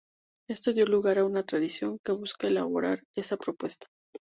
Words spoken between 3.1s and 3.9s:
esa propuesta.